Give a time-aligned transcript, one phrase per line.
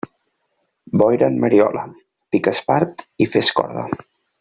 [1.01, 1.85] Boira en Mariola,
[2.33, 3.89] pica espart i fes corda.